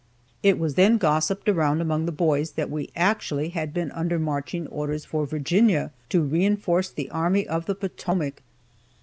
[0.41, 4.65] It was then gossiped around among the boys that we actually had been under marching
[4.69, 8.41] orders for Virginia to reinforce the Army of the Potomac!